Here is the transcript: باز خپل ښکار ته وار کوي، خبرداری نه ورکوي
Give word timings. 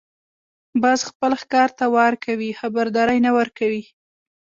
باز 0.81 0.99
خپل 1.09 1.31
ښکار 1.41 1.69
ته 1.77 1.85
وار 1.95 2.13
کوي، 2.25 2.51
خبرداری 2.59 3.19
نه 3.25 3.31
ورکوي 3.37 3.83